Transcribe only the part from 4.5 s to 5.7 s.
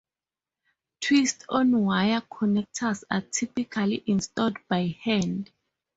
by hand.